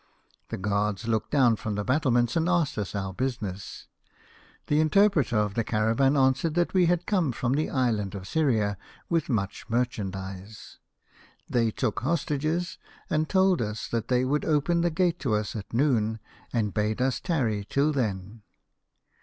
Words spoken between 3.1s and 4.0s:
business.